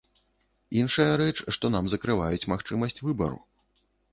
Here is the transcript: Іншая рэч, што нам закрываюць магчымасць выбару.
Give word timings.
Іншая 0.81 1.11
рэч, 1.21 1.35
што 1.57 1.65
нам 1.75 1.85
закрываюць 1.95 2.49
магчымасць 2.55 2.99
выбару. 3.07 3.39